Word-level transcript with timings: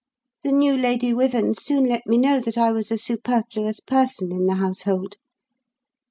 The 0.43 0.51
new 0.51 0.75
Lady 0.75 1.13
Wyvern 1.13 1.53
soon 1.53 1.83
let 1.85 2.07
me 2.07 2.17
know 2.17 2.39
that 2.39 2.57
I 2.57 2.71
was 2.71 2.89
a 2.91 2.97
superfluous 2.97 3.79
person 3.81 4.31
in 4.31 4.47
the 4.47 4.55
household. 4.55 5.17